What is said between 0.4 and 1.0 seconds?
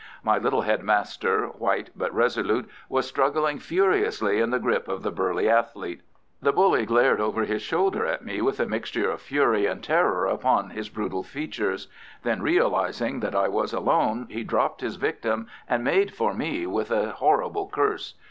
head